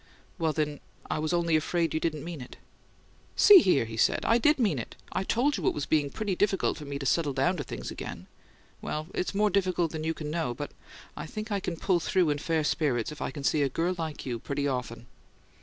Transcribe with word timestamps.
"Well, 0.39 0.51
then, 0.51 0.79
I 1.11 1.19
was 1.19 1.31
only 1.31 1.55
afraid 1.55 1.93
you 1.93 1.99
didn't 1.99 2.23
mean 2.23 2.41
it." 2.41 2.57
"See 3.35 3.59
here," 3.59 3.85
he 3.85 3.97
said. 3.97 4.25
"I 4.25 4.39
did 4.39 4.57
mean 4.57 4.79
it. 4.79 4.95
I 5.11 5.23
told 5.23 5.55
you 5.57 5.67
it 5.67 5.75
was 5.75 5.85
being 5.85 6.09
pretty 6.09 6.35
difficult 6.35 6.75
for 6.79 6.85
me 6.85 6.97
to 6.97 7.05
settle 7.05 7.33
down 7.33 7.55
to 7.57 7.63
things 7.63 7.91
again. 7.91 8.25
Well, 8.81 9.09
it's 9.13 9.35
more 9.35 9.51
difficult 9.51 9.91
than 9.91 10.03
you 10.03 10.15
know, 10.19 10.55
but 10.55 10.71
I 11.15 11.27
think 11.27 11.51
I 11.51 11.59
can 11.59 11.77
pull 11.77 11.99
through 11.99 12.31
in 12.31 12.39
fair 12.39 12.63
spirits 12.63 13.11
if 13.11 13.21
I 13.21 13.29
can 13.29 13.43
see 13.43 13.61
a 13.61 13.69
girl 13.69 13.93
like 13.95 14.25
you 14.25 14.39
'pretty 14.39 14.67
often.'" 14.67 15.05